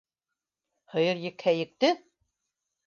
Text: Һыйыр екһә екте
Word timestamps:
Һыйыр 0.95 1.21
екһә 1.27 1.57
екте 1.69 1.95